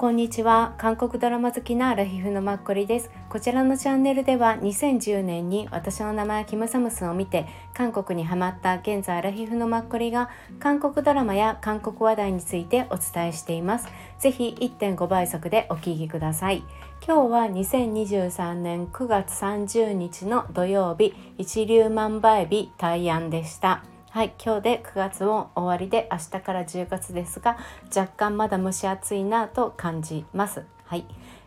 [0.00, 0.72] こんにちは。
[0.78, 3.10] 韓国ドラマ好きなラヒフのマッコリです。
[3.28, 13.88] こちらのチャンネルでは2010年に私の名前キムサムスンを見て韓国にハマった現在ラヒフのマッコリが韓国ドラマや韓国話題についてお伝えしています。
[14.18, 16.64] ぜひ1.5倍速でお聞きください。
[17.06, 23.84] 今日は2023年9月30日の土曜日一粒万倍日大安でした。
[24.12, 27.56] はい、今日で9月も終わりで明日から10月ですが
[27.94, 30.64] 若干まだ蒸し暑いなと感じます。
[30.86, 31.04] はい、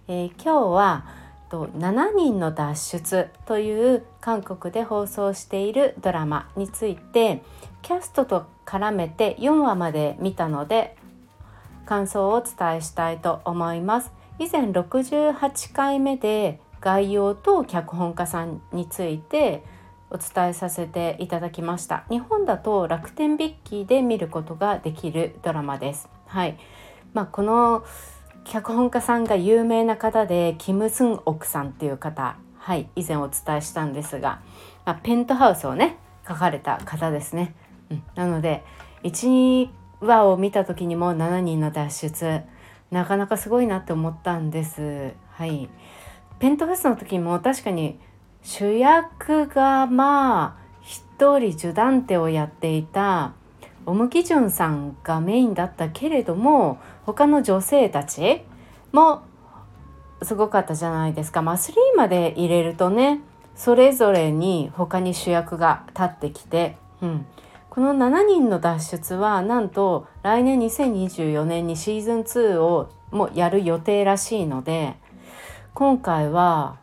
[0.08, 1.06] えー、今日は
[1.50, 7.44] 7人の脱出という韓国で放送しているドラマについて
[7.82, 10.96] キャストと絡めて4話まで見たので
[11.86, 14.14] 感想をお伝えしたいと思います。
[14.40, 19.66] 以前68回目で概要と脚本家さんについて
[20.14, 22.06] お伝えさせていただきました。
[22.10, 26.08] 日本だと楽天ビッキーで見ることができるドラマです。
[26.28, 26.58] はい。
[27.14, 27.84] まあ、この
[28.44, 32.38] 脚本家さんが有名な方でキム・スンオクさんっていう方。
[32.58, 32.88] はい。
[32.96, 34.42] 以前お伝えしたんですが、
[34.86, 37.56] まあ、ペントハウスをね書かれた方ですね、
[37.90, 38.64] うん、なので
[39.04, 42.42] 1話を見た時にも7人の脱出。
[42.92, 45.14] なかなかすごいなって思ったんです。
[45.32, 45.68] はい。
[46.38, 48.00] ペントハウスの時も確かに
[48.44, 53.34] 主役がまあ一人ジュダンテをやっていた
[53.86, 58.42] オム・キジュンさんがメインだったけれども他の女性たち
[58.92, 59.24] も
[60.22, 61.42] すごかったじゃないですか。
[61.42, 63.22] まあ、3まで入れるとね
[63.56, 67.26] それぞれに他に主役が立ってきて、うん、
[67.70, 74.96] この7人の脱出はなんと来年2024年にシーズン2をもやる予定らしいので
[75.74, 76.78] 今回は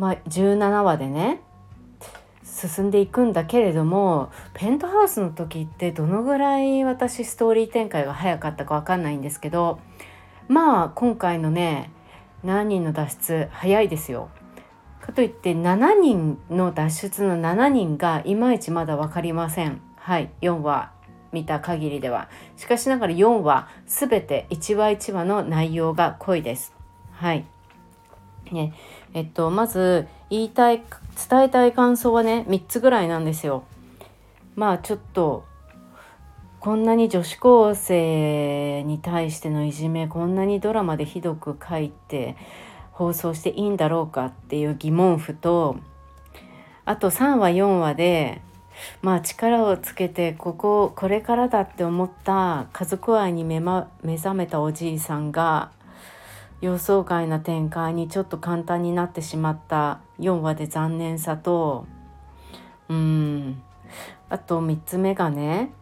[0.00, 1.42] まあ、17話でね
[2.42, 9.78] 進んでいくんだけれどもペントハウスの時ってどのぐらい私ストーリー展開が早かったか分かんないんですけど
[10.48, 11.90] まあ今回のね
[12.46, 14.30] 7人の脱出早いですよ。
[15.02, 19.82] かといって7人の脱出の7人がいまいちまだ分かりません。
[19.96, 20.92] はい4話
[21.30, 22.30] 見た限りでは。
[22.56, 26.72] しかしながら4話全て1話1話の内容が濃いです。
[27.12, 27.44] はい。
[28.50, 28.72] ね
[29.14, 30.82] えっとまず言いたい
[31.28, 33.64] 伝えたい感想はね3つぐらいなんですよ。
[34.56, 35.44] まあちょっと
[36.60, 42.36] こんなに女子高生に対してのいじめこんなにドラマでひどく書いて
[42.92, 45.76] 放送していいんだろうかっていう疑問符と
[46.84, 48.42] あと3話4話で
[49.00, 55.70] まあ力をつけてこここれからだって思った家族愛に目,、ま、目覚めたおじいさんが
[56.60, 61.86] 予想外な展開にちょっと簡単になってしまった4話で残念さと
[62.88, 63.62] うん。
[64.28, 65.72] あと3つ目がね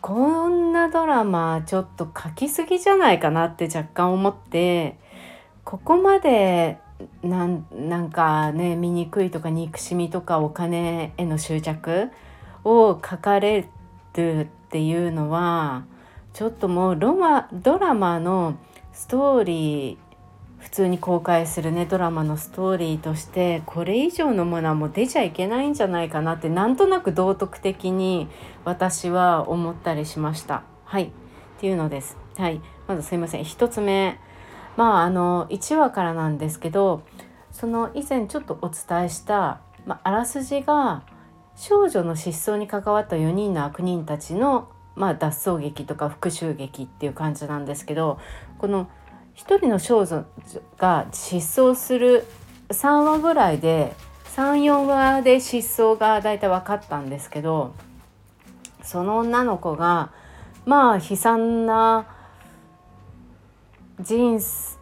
[0.00, 4.96] こんなドラマちょっと書きすぎじゃないかなって若干思って
[5.64, 6.78] ここまで
[7.22, 12.10] なんなんかね醜いとか憎しみとかお金への執着
[12.64, 13.68] を書かれ
[14.14, 15.84] るっていうのは
[16.32, 18.56] ちょっともうロマドラマの
[18.92, 20.08] ストーリー
[20.58, 28.28] 普通に公開するねドラマのストーリーとしてこれ以上のものはもう出ちゃいけないんじゃないかなってなんとなく道徳的に
[28.64, 30.64] 私は思ったりしました。
[30.84, 31.10] はいっ
[31.60, 32.16] ていうのです。
[32.36, 34.18] はいまずすいません1つ目
[34.76, 37.02] まああの1話からなんですけど
[37.52, 41.02] その以前ちょっとお伝えした、まあ、あらすじが
[41.56, 48.18] 少女の失踪に関わった4人の悪人たちのまあ、脱走劇とか復讐劇っていう感じなんですけど
[48.58, 48.90] この
[49.34, 50.26] 一人の少女
[50.76, 52.26] が失踪する
[52.70, 53.94] 3話ぐらいで
[54.34, 57.74] 34話で失踪が大体分かったんですけど
[58.82, 60.12] その女の子が
[60.66, 62.06] まあ悲惨な
[64.00, 64.78] 人生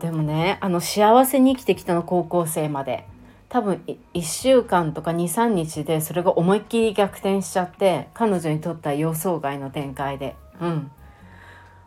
[0.00, 3.06] でもねあの幸せに生きてきたの高校生まで。
[3.54, 3.84] 多分
[4.14, 10.34] 1週間とか23日でそれが思いっきり逆転しちゃって彼女にとっては予想外の展開で。
[10.60, 10.90] うん。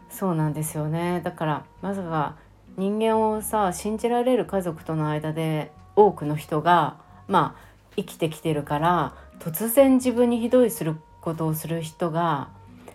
[0.10, 1.19] そうなんですよね。
[1.25, 2.38] だからまさか
[2.78, 6.96] 人間をさ信じられる家族との間で多くの人が
[7.28, 7.62] まあ
[7.98, 12.48] 生きてきてるから突然自分にひどいすることをする人が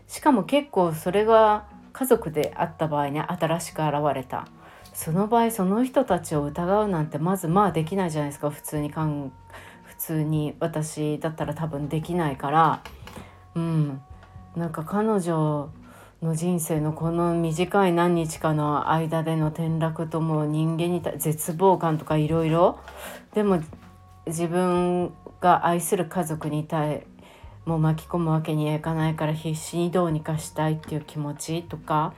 [0.08, 4.48] しかも結構それが家族であった場合ね新しく現れた。
[4.92, 8.50] その場合その人たちを疑うなんてまずまあできないじゃないですか。
[8.50, 9.32] 普通にかん
[9.84, 12.82] 普通に私だったら多分できないから。
[13.54, 14.00] うん。
[14.56, 15.70] なんか彼女
[16.22, 22.78] の人生のこの短い何日かの間での転落とも人間に絶望感とかいろいろ。
[23.34, 23.60] でも
[24.26, 27.06] 自分が愛する家族に対
[27.64, 32.12] もう巻き込むわけにはいかないから必死にどうにかしたいっていう気持ちとか。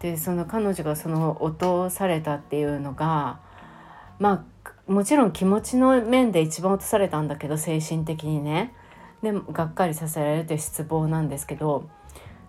[0.00, 3.40] でその彼女がその落とされたっていうのが
[4.18, 8.74] まあもちろん気持ちの面で一番落とされたんだけど精神的にね。
[9.22, 11.88] でがっかりさせられるという失望なんですけど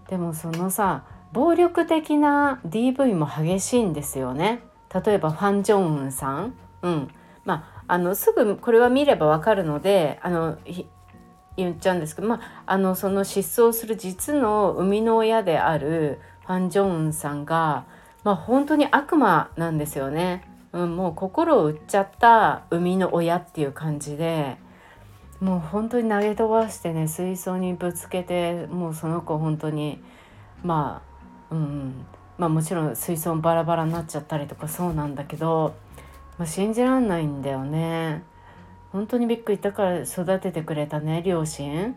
[0.10, 4.62] でもそのさ暴力的な DV も激しいんですよね。
[4.94, 7.08] 例えばファン・ジョンウンさん、うん。
[7.44, 10.58] まあ、あのすぐこれは見ればわかるのであの
[11.56, 17.86] 言っちゃうんですけど、まあ、あのその失踪する実の生みの親であるファン・ジョンウンさんが、
[18.24, 20.48] まあ、本当に悪魔なんですよね。
[20.72, 24.58] うん、もう心を売っちゃった生みの親っていう感じで
[25.40, 30.02] もう本当に投げ飛ばしてね水槽にぶつけてもうその子本当に
[30.64, 31.02] ま
[31.50, 32.06] あうん
[32.38, 35.76] まあもちろん水槽バラバラになっちゃったりとかそうなんだけど、
[36.38, 38.24] まあ、信じらんないんだよね。
[38.92, 41.96] 本当にびっくりだから育ててくれたね両親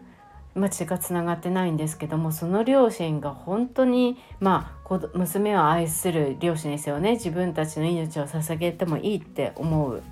[0.60, 7.12] まあ、血がつながってないんですけどもその両親が本当にまあ娘を愛する両親ですよね。
[7.12, 10.02] 自分たちの命を捧げてもいいって思う。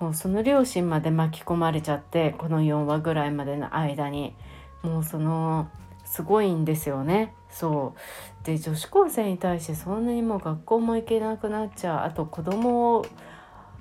[0.00, 4.34] もうその両親まで巻き込まれちゃってこの4話ぐらいまでの間に。
[4.82, 5.68] もうその
[6.04, 7.34] すごいんですよね。
[7.50, 7.94] そ
[8.42, 8.46] う。
[8.46, 12.06] で女子高生に対してそんなにもう学校も行けなくなっちゃう。
[12.06, 13.04] あと子供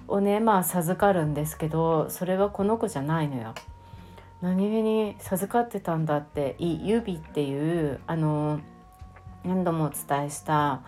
[0.07, 3.53] をねまあ授かるんですけどそれはこの子じゃないのよ。
[4.41, 8.59] 何気に授かってたんだって「い指」っていうあの
[9.43, 10.81] 何度もお伝えした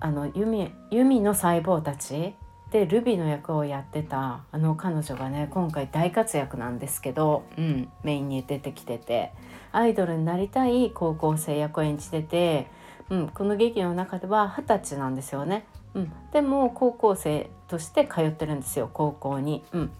[0.00, 2.34] あの弓弓の細胞たち
[2.70, 9.32] でルビの役をやってたあの彼女がね今回大活躍なんですけど、うん、メインに出てきてて
[9.72, 12.66] アイドルになりたい高校生役を演じてて、
[13.10, 19.64] うん、この劇の中では二十歳なんですよね、うん、でも高校生として通ってるんですよ高校に。
[19.72, 19.90] うん、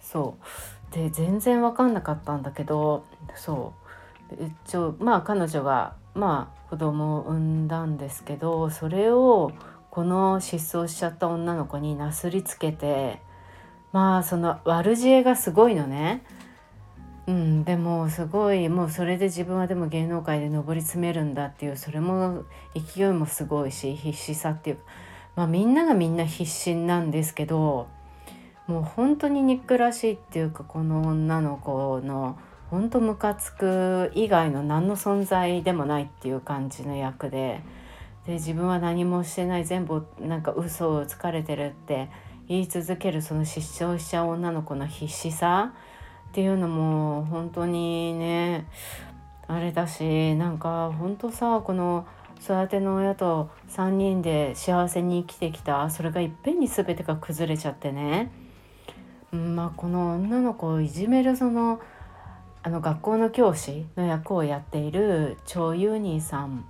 [0.00, 0.44] そう
[0.94, 3.04] で全然分かんなかったんだけど
[3.34, 3.74] そ
[4.30, 9.50] う一応まあ彼女がまあ子供を産んだんですけどそれを
[9.90, 13.20] この失踪しちゃった女の子になすりつけて
[13.92, 16.22] まあその悪知恵がすごいのね。
[17.26, 22.44] うん、でもすごいもうそれで自分はでも芸能界で上り詰めるんだっていうそれも
[22.74, 24.78] 勢いもすごいし必死さっていう
[25.34, 27.88] まあみんながみんな必死なんですけど
[28.66, 32.38] もう本当に憎らしいっていうかこの女の子の
[32.70, 37.60] 本当ムカつく以外の何の存在でもないっていう感じの役で。
[38.26, 42.08] で自分は何もしてない全部なんか嘘をつかれてるって
[42.48, 45.72] 言い続けるその失踪しちゃう女の子の必死さ
[46.28, 48.66] っていうのも本当にね
[49.46, 52.06] あれだしなんか本当さこの
[52.42, 58.30] 育ての親と3人で幸せに生きてきたそれがいっぺんに全てが崩れちゃってね、
[59.34, 61.80] まあこの女の子をいじめるその
[62.62, 66.64] あの学校の教師の役をやっているチョ・ユニーさん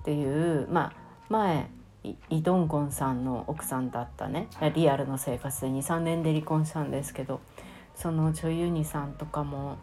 [0.00, 0.92] っていうまあ
[1.28, 1.70] 前
[2.02, 4.48] イ・ドンゴンさんの奥さんだったね。
[4.74, 7.40] リアルの生活で23年で離婚したんですけど
[7.94, 9.76] その女優にさんとかも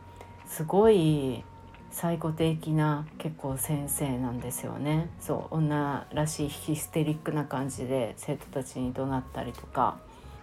[0.45, 1.43] すごい
[1.91, 5.09] 最後的な結構先生なんですよね。
[5.19, 9.97] そう女らしいヒステリックな感じで生徒たちに怒鳴ったりとか、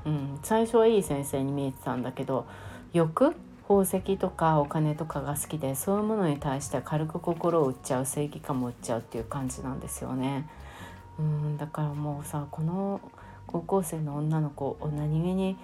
[0.07, 2.47] うん、最初はいい先生に見えてたんだけど
[2.93, 3.35] 欲？
[3.67, 10.47] 宝石とかお金とかが好きでそういうものに対して軽く心を売っちゃう正義感も売っちゃうっていう感じなんですよね。
[11.19, 13.01] うんだからもうさこの
[13.47, 15.57] 高校生の女の子を何気に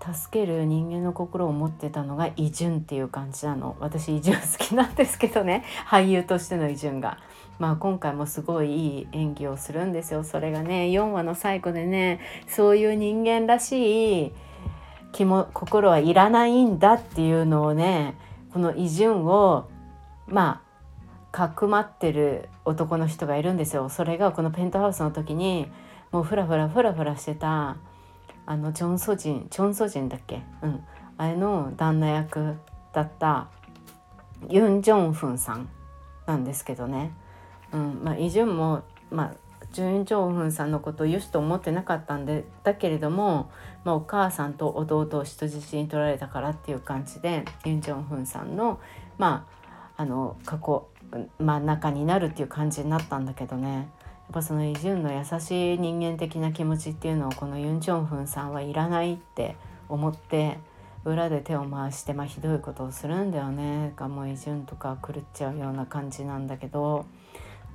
[0.00, 7.18] 助ける人間の心を持ってたのがイ・ジュンっていう感じなの私イ・ジュン好きなんですけどね俳優としてのイ・ジュンが。
[7.60, 14.32] まあ今回もすごいいい演技をするんですよそれがね4話の最後でねそういう人間らしい
[15.12, 18.16] 気も心はいらないんだっていうのをね
[18.52, 19.68] このイ・ジュンを
[20.26, 20.70] まあ
[21.32, 23.88] かくまってる男の人がいるんですよ。
[23.88, 25.70] それがこのペントハウスの時に
[26.10, 27.76] もうフラフラフラフラしてた
[28.46, 30.42] あのチョン・ソジンチョン・ソジンだっけ？
[30.62, 30.84] うん
[31.18, 32.56] あれの旦那役
[32.92, 33.48] だった
[34.48, 35.68] ユン・ジョンフンさん
[36.26, 37.12] なんですけどね。
[37.72, 39.34] うんまあ、イ・ジュンも、まあ、
[39.72, 43.50] ジュン・ジョンフンさんのことをよしと思ってなかったんでだけれども、
[43.84, 48.80] まあ、お母さんと弟を人質に取られたからっていう感じでユン・ジョンフンさんの
[49.18, 49.46] ま
[49.96, 50.88] ああの過去
[51.38, 53.86] 真ん中になるっていう感じになったんだけどねやっ
[54.32, 59.56] ぱそのイ・ジュンの優しい人間的な気持ちっていうのをこのユン・ジョンフンさんはいらないって
[59.88, 60.58] 思って
[61.04, 67.06] 裏で手を回して、まあ、ひどいことをするんだよねがもうイ・ジュンとか狂っちゃうような感じなんだけど。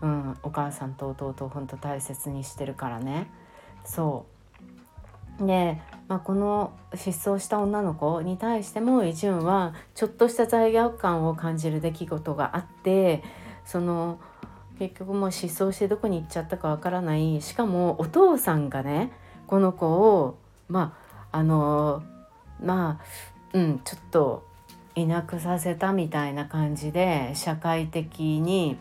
[0.01, 3.27] うん、お母さんと弟を本当大切にしてるからね。
[3.83, 4.25] そ
[5.39, 5.45] う。
[5.47, 13.21] で、まあ、この失踪した女の子に対してもイ・ジュンはちょっとした罪悪感を感じる出来事があって
[13.65, 14.19] その
[14.79, 17.41] 結局もう失踪してどこに行っちゃったかわからない。
[17.41, 19.11] しかもお父さんがね
[19.47, 20.37] この子を
[20.67, 20.95] ま
[21.31, 22.03] ああの
[22.63, 23.05] まあ
[23.53, 24.45] うんちょっと
[24.95, 28.77] いなくさせたみたいな感じで社会的に、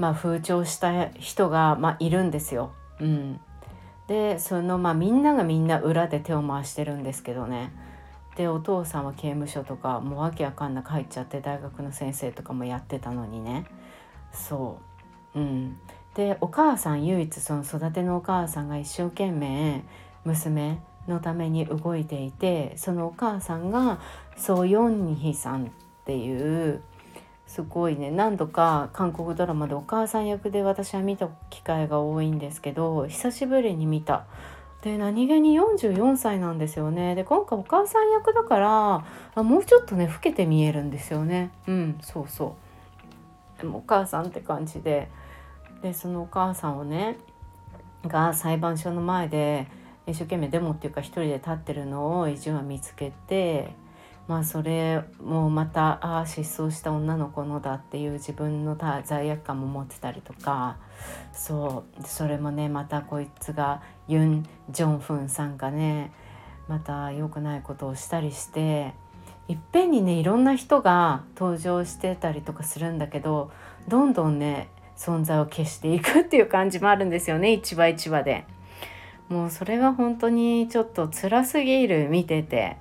[0.00, 2.72] まあ、風潮した人が、まあ、いるんですよ。
[3.00, 3.40] うん、
[4.06, 7.70] でそのまあみんながみんな裏で手を回してるんですけどね。
[8.34, 13.66] でお父さんは刑務所とかもうわけわかんなく入っちゃって大学の先生とかもやってたのにね
[14.32, 14.78] そ
[15.34, 15.78] ううん
[16.14, 19.84] でお母さん唯一その育てのお母さんが一生懸命
[20.24, 24.00] 娘のために動いていてそのお母さんが
[24.36, 25.68] ソ・ヨンヒさんっ
[26.06, 26.82] ていう
[27.50, 28.12] すごいね。
[28.12, 34.24] 何度か韓国ドラマでお母さん役で私は見た機会が多いんですけど久しぶりに見た。
[34.82, 37.16] で何気に44歳なんですよね。
[37.16, 39.04] で今回お母さん役だから
[39.34, 41.50] あもうちょっとね老けて見えるんですよね。
[41.66, 42.54] うんそうそ
[43.58, 43.60] う。
[43.60, 45.10] でもお母さんって感じで。
[45.82, 47.16] でそのお母さんをね
[48.06, 49.66] が裁判所の前で
[50.06, 53.74] 一生懸命デモっていうか一人で立ってるのをイジュンは見つけて
[54.28, 60.76] まあそれもまたああ失踪した女の子のだっていう自分の罪悪感も持ってたりとか
[61.32, 66.12] そうそれもねまたこいつがユン・ジョンフンさんがね
[66.68, 68.94] また良くないことをしたりして
[69.48, 73.50] いっぺんにねいろんな人が登場してたりとかするんだけど
[73.88, 78.46] どんどんね存在を消していくっていう感じもあるんですよね一話一話で。
[79.30, 82.76] もうそれは本当にちょっと辛すぎる見てて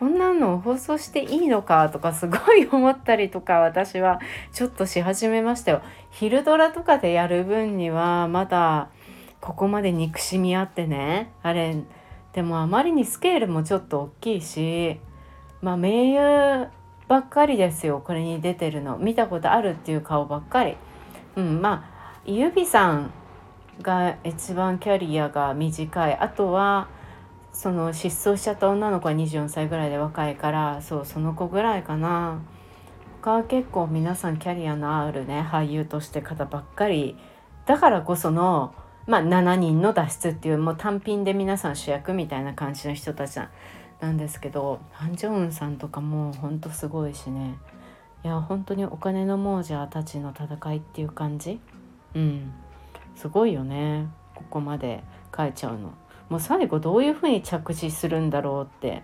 [0.00, 4.18] こんなの放送していいのかとかすごい思ったりとか私は
[4.50, 5.82] ちょっとし始めましたよ。
[6.10, 8.88] 昼ドラとかでやる分にはまだ
[9.42, 11.76] ここまで憎しみあってねあれ
[12.32, 14.98] でもあまりにスケールもちょっと大きいし
[15.60, 16.68] まあ名優
[17.06, 20.76] ばっかりですよこれに出てるの見たことあるっていう顔ばっかり。
[21.36, 23.12] うんまあゆびさん
[23.82, 26.88] が一番キャリアが短いあとは
[27.52, 32.40] その失踪しちゃった女の子は24歳ぐらいで若いからそうその子ぐらいかな。
[33.22, 37.16] 他は結構皆さんキャリアのあるね俳優として方ばっかり。
[37.66, 38.74] だからこその、
[39.06, 43.38] まあ、7人の脱出っていうもう単品で皆さん主役みたいな感じの人たち
[44.00, 47.56] なんですけどハン・ジョンウンさんとかもほんとすごいしね。
[48.24, 51.60] いや本当にお金の亡者たちの戦いっていう感じ？
[52.14, 52.52] うん。
[53.16, 55.04] すごいよねここまで
[55.36, 55.92] 書いちゃうの。
[56.30, 59.02] もう最後どういうふうに着地するんだろうって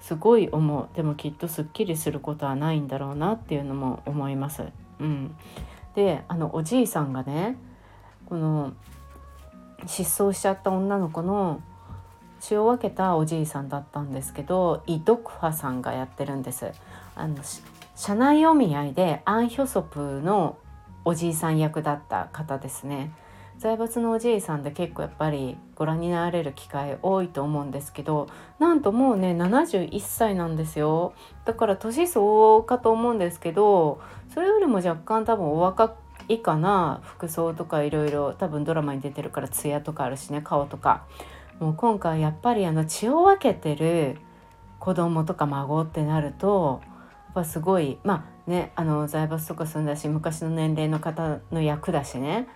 [0.00, 4.64] すごい思うでもきっとすっきりすることはないんだろうなっていうのも思います。
[5.00, 5.34] うん、
[5.94, 7.56] であのおじいさんがね
[8.26, 8.72] この
[9.86, 11.62] 失踪しちゃった女の子の
[12.40, 16.70] 血を分けたおじいさんだったんですけどイ・ドクファさんがやってるんです。
[17.16, 17.36] あの
[17.96, 20.56] 社内お見合いでアン・ヒョソプの
[21.04, 23.12] おじいさん役だった方ですね。
[23.58, 28.28] 財閥のおじいさんで結構やっぱりご覧になられる機会多いと思うんですけど
[28.60, 31.12] なんともうね71歳なんですよ。
[31.44, 34.00] だから年相応かと思うんですけど
[34.32, 35.96] それよりも若干多分お若
[36.28, 37.00] いかな。
[37.02, 41.04] 服装とかいろいろ多分ドラマに出てるから艶とかあるしね顔とか。
[41.58, 44.18] もう今回やっぱりあの血を分けてる
[44.78, 52.46] 子供とか孫ってなるとやっぱすごいまあねあの財閥とか住んだし昔の年齢の方の役だしね。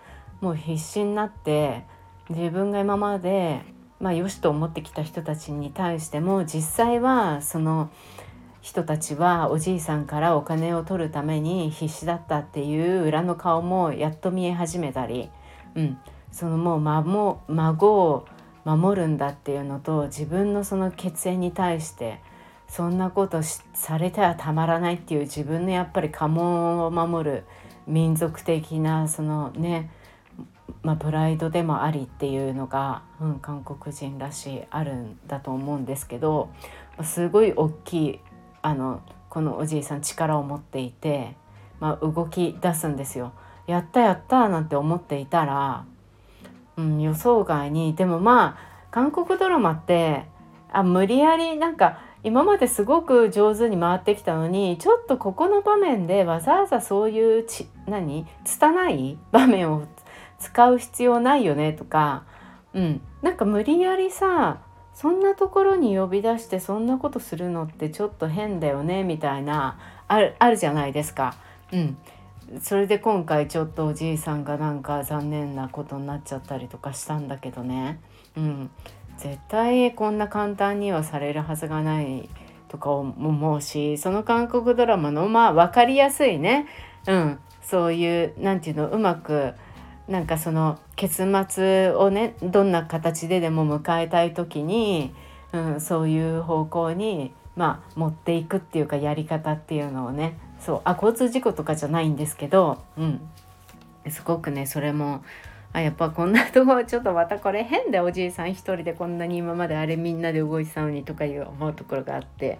[0.43, 1.85] もう必死になって
[2.29, 3.63] 自分が今まで
[4.01, 7.91] まあよしと思ってきた人たちに対しても実際はその
[8.61, 15.31] 人たちはおじいさんからお金を取るために必死だったっていう裏の顔もやっと見え始めたり、
[15.77, 15.99] うん、
[16.33, 18.27] そのもう孫孫を
[18.65, 22.21] 守るんだっていうのと自分のその血縁に対して
[22.69, 23.43] そんなこと
[23.75, 27.45] されてはたまらないっていう自分のやっぱり家紋を守る
[27.87, 29.91] 民族的なそのね
[30.83, 36.51] まあ、プライドでもありっていうのが、うん、韓国人らしいあるんだと思うんですけど
[37.05, 38.21] すごい大きい
[38.63, 41.37] あのこのおじいさん力を持っていて、
[41.81, 43.33] まあ、動き出すんですよ。
[43.67, 45.85] やったやったなんて思っていたら、
[46.77, 50.27] うん、予想外にでもまあ韓国ドラマって
[50.71, 59.87] あ無理やりなんか今まですごく上手に回ってきたのにちょっとここの場面でわざわざそういうち何拙い場面を
[60.43, 62.25] 使う必要ないよねとか、
[62.75, 64.61] うん、なんか無理やりさ
[64.93, 71.35] そんなところに呼び出してそんなことするのってちょっと変だよねみたいなあるあるじゃないですか。
[71.73, 71.97] うん、
[72.61, 78.01] それで今回ちょっとおじいさんがなんか残念なことになっちゃったりとかしたんだけどね、
[78.37, 78.71] うん、
[79.17, 82.29] 絶対こんな簡単にはされるはずがない
[82.69, 86.67] とか思うしその韓国ドラマのまあ分かりやすいね、
[87.07, 89.55] うん、そういう何て言うのうまく
[90.09, 95.15] なんかその結末をねどんな形ででも迎えたい時に、
[95.53, 103.21] うん、そういう方向に、まあ、持っていくっていうかやり方っていうのをねそうあ交通事故とかじゃないんですけど、うん、
[104.11, 105.23] すごくねそれも
[105.73, 112.59] あやっぱこんなとこちょっとまたこれ変でおじいさん一人でこんなに今まであれみんなで動いてたのにとかいう思うところがあって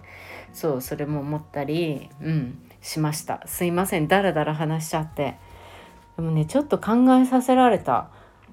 [0.51, 3.41] そうそれも思ったり、うん、しました。
[3.45, 4.07] すいません。
[4.07, 5.35] だらだら話しちゃって。
[6.15, 8.09] でもねちょっと考えさせられた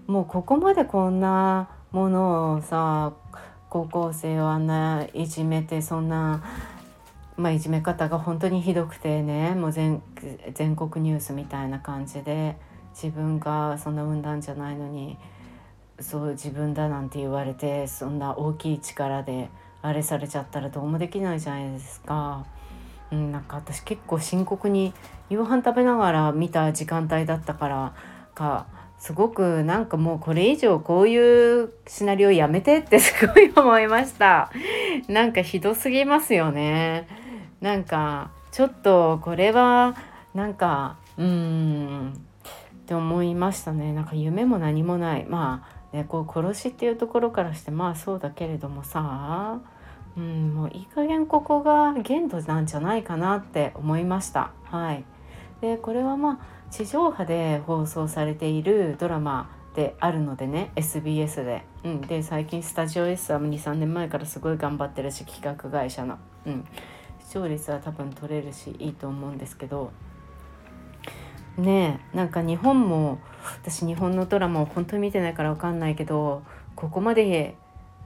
[0.07, 3.12] もうここまでこんなものをさ
[3.69, 6.43] 高校生をあんないじめてそんな、
[7.37, 12.57] まあ、いじめ方が本当にひどくてねもう全国ニュースみたいな感じで。
[12.95, 15.17] 自分がそんな産んだんじゃないのに
[16.00, 19.49] そう自分だなんて言われてそんな大きい力で
[19.83, 22.47] あれされちゃったらどうもできないじゃないですか。
[23.12, 24.95] うん、なんか私結構深刻に
[25.29, 27.95] 夕飯食べながら見た時間帯だったから
[28.35, 28.67] か
[28.99, 34.50] すごくなんかもうこれ以上こういうシナリオやめてって すごい思いました。
[35.09, 37.09] なんかひどすぎますよね。
[37.61, 39.97] なんかちょっとこれは
[40.35, 43.95] なんかうんって思いましたね。
[43.95, 45.25] なんか夢も何もない。
[45.25, 49.61] まあねこう殺しっていうところからしてまあそうだけれどもさ。
[50.21, 54.53] うん、もういい加減ここが限度なんじゃないかなって思いました。
[54.65, 55.05] はい、
[55.62, 66.67] でこれはまあ地上波で放送されているドラマであるのでね SBS で,、うん、で最近スタジオ S は23年前からすごい頑張ってるし企画会社の、うん、
[67.19, 69.91] 視聴率は多分取れるしいいと思うんですけど。
[71.59, 73.19] ねなんか日本も
[73.61, 76.43] 私日本のドラマを本当に見てないから分かんないけど
[76.75, 77.57] ここまで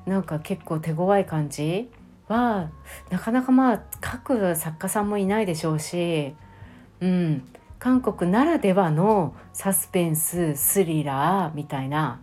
[0.06, 1.90] なんか結構手強い感じ？
[2.28, 2.70] は
[3.10, 6.34] なかなかまあ書く作家さんもいないでしょうし、
[7.00, 7.44] うん、
[7.78, 12.20] 韓国ならではのサスペンススリラーみたいな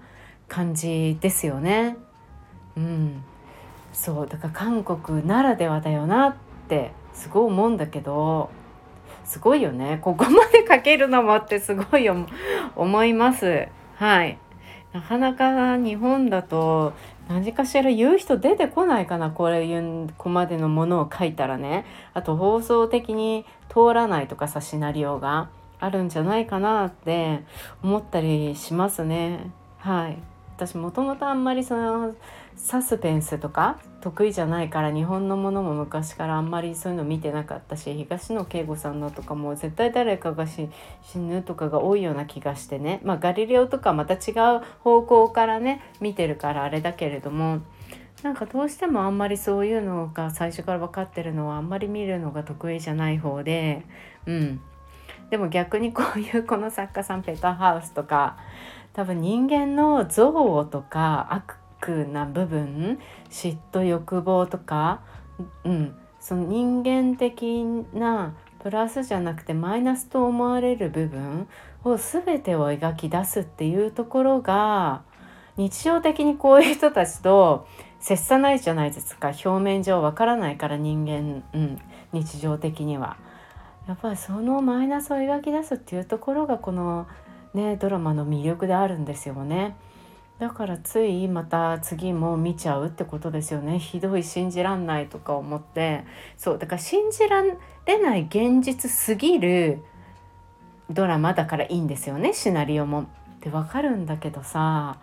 [0.47, 1.97] 感じですよね。
[2.75, 3.23] うん、
[3.93, 6.35] そうだから韓国ならではだよなっ
[6.67, 8.49] てすごい思うんだけど
[9.23, 9.99] すごいよね。
[10.01, 13.67] ここまで書けるのもってすごい思います。
[13.95, 14.37] はい。
[14.93, 16.93] なかなか日本だと
[17.31, 21.85] 何かしら言う人出てこないかなこれ言うこまでのものを書いたらね。
[22.13, 27.43] あと放送的に通らないとかさシナリオがあるんじゃないかなって
[27.81, 29.49] 思ったりしますね。
[29.77, 30.17] はい。
[30.57, 32.15] 私もともとあんまりその
[32.63, 40.69] サスペンスとか得意じゃないから日本のものも昔からあんまりそういうの見てなかったし東野圭吾さんのとかも絶対誰かが死
[41.15, 43.01] ぬとかが多いような気がしてね。
[43.03, 47.61] まあガリレオとかまた違う方向からね見てるからあれだけれども
[48.21, 53.83] なんかどうしてもあんまりそういうのが最初から分かってるのはあんまり見るのが得意じゃない方で
[54.27, 54.61] うん。
[55.31, 58.37] でも逆にこういうこの作家さんペターハウスとか
[58.93, 65.01] 多分人間の憎悪とか悪クな部分嫉妬欲望とか、
[65.65, 67.63] うん、その人間的
[67.93, 71.47] なプラスじゃなくてマイナスと思われる部分
[71.83, 75.01] を全てを描き出すっていうところが
[75.57, 77.67] 日常的にこういう人たちと
[77.99, 81.81] 接さないじゃないですか表面上わからないから人間、うん、
[82.13, 83.17] 日常的には。
[83.87, 87.07] やっぱりそのマイナスを描き出すっていうところがこの
[87.53, 89.75] ねドラマの魅力であるんですよね。
[90.41, 96.03] だからついまた次も見ちゃうってことですよねひどい信じらんないとか思って
[96.35, 99.83] そうだから信じられない現実すぎる
[100.89, 103.03] ドラマだからいいんですよねシナリオも。
[103.03, 103.05] っ
[103.39, 104.97] てわかるんだけどさ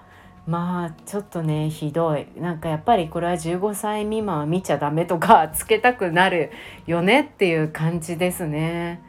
[0.48, 6.50] まあちょっとねひどいなんかやっぱりこれは15歳未満は見ちゃダメとかつけたくなる
[6.88, 9.00] よねっていう感じですね。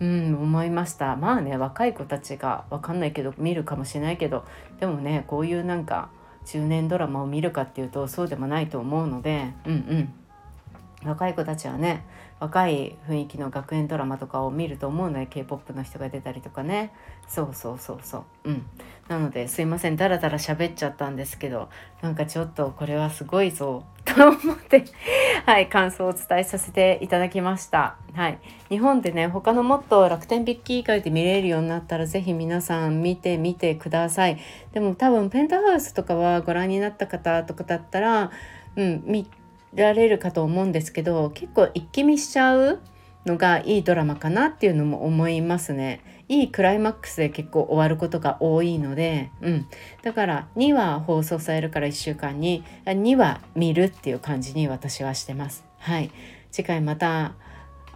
[0.00, 1.16] うん思いました。
[1.16, 4.44] まあね若い子たちが分かんないけど見るかもしれないけど
[4.80, 6.10] でもねこういうなんか
[6.44, 10.14] 中年ドラマを見るかっていうとそうでもないと思うのでうんうん。
[11.04, 12.04] 若い子たちはね
[12.44, 16.92] 若い雰囲気の学園ドラマとかを見ると思うので k p o p の人が出たりとかね。
[17.26, 18.50] そうそうそうそう。
[18.50, 18.66] うん。
[19.08, 19.96] なのですいません。
[19.96, 21.70] ダラダラ喋っちゃったんですけど
[22.02, 23.84] なんかちょっとこれはすごいぞ。
[24.04, 24.84] と思って。
[25.46, 27.96] はい感想をお伝えさせていただきました。
[28.12, 28.38] はい。
[28.68, 34.38] 日本でね他のもっと楽天ビッキー以外で見れるようになったら是非皆さん見てみてください。
[34.72, 38.30] でも多分ペンタハウスとかはご覧になった方とかだったら
[38.76, 39.26] うん見
[39.74, 42.80] られるかと思うんですけど結構一気見しちゃう
[43.26, 46.00] のがいいドラマかなっていうのも思いますね。
[46.28, 49.66] いいクライマックスで結構終わることが多いので、うん、
[50.02, 55.64] だから2話放送されるから1週間に2話見るっていう感じに私はしてます。
[55.78, 56.10] はい、
[56.50, 57.34] 次回また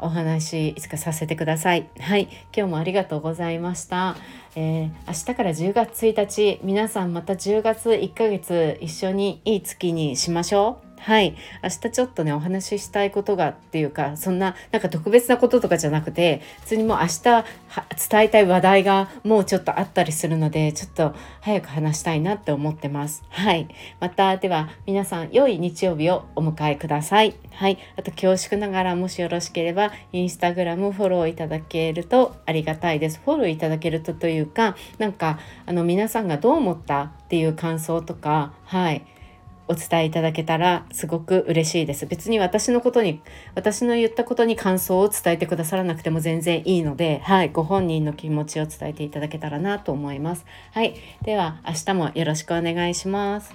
[0.00, 1.88] お話いつかさせてください。
[1.98, 4.16] はい、今日もありがとうございました。
[4.56, 10.87] えー、明日から10月1日皆さんまた10月1ヶ月一緒にいい月にしましょう。
[11.00, 11.36] はい。
[11.62, 17.22] 明日ちょっとねお話ししたいことがっていうかそんななんか特別なこととかじゃなくて普通にもう明日
[18.10, 23.22] 伝えたい話題がもうちょっとあったりするのでちょっと早く話したいなって思ってます。
[23.30, 23.68] はい。
[24.00, 27.34] またでは皆さん良い日曜日をお迎えください。
[27.52, 27.78] はい。
[27.96, 33.20] あと恐縮ながらもしよろしければインスタグラムフォローいただけるとありがたいです。
[33.24, 39.04] フォローいただけるとというかなんかあの皆さんがどう思ったっていう感想とかはい。
[39.68, 42.06] お伝えいただけたらすごく嬉しいです。
[42.06, 43.20] 別に私のことに、
[43.54, 50.44] 私の言ったことに感想を伝えてくださらなくても全然いいので、はい、ご本人の気持ちを伝えていただけたらなと思います。
[50.72, 53.54] はい、では明日もよろしくお願いします。